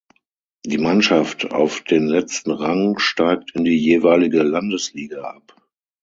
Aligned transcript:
Die 0.65 0.79
Mannschaft 0.79 1.51
auf 1.51 1.81
den 1.83 2.07
letzten 2.07 2.49
Rang 2.49 2.97
steigt 2.97 3.51
in 3.51 3.65
die 3.65 3.77
jeweilige 3.77 4.41
Landesliga 4.41 5.21
ab. 5.21 5.55